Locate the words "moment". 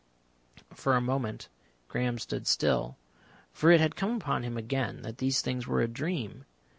0.99-1.47